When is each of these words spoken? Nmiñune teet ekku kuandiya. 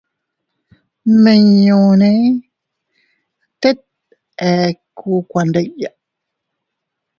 Nmiñune 1.11 2.11
teet 3.61 3.79
ekku 4.49 5.11
kuandiya. 5.29 5.89